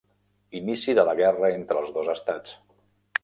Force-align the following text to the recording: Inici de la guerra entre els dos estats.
Inici 0.59 0.95
de 0.99 1.03
la 1.09 1.13
guerra 1.19 1.51
entre 1.57 1.83
els 1.83 1.93
dos 1.99 2.09
estats. 2.17 2.57